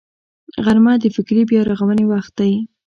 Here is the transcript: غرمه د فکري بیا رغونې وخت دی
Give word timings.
غرمه 0.65 0.93
د 0.99 1.05
فکري 1.15 1.43
بیا 1.49 1.61
رغونې 1.69 2.05
وخت 2.11 2.31
دی 2.39 2.53